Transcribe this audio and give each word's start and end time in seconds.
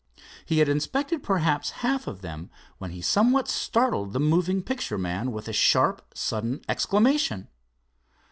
He 0.47 0.57
had 0.57 0.67
inspected 0.67 1.21
perhaps 1.21 1.69
one 1.69 1.79
half 1.81 2.07
of 2.07 2.21
them, 2.21 2.49
when 2.79 2.89
he 2.89 3.01
somewhat 3.03 3.47
startled 3.47 4.13
the 4.13 4.19
moving 4.19 4.63
picture 4.63 4.97
man 4.97 5.31
with 5.31 5.47
a 5.47 5.53
sharp 5.53 6.01
sudden 6.15 6.61
exclamation. 6.67 7.49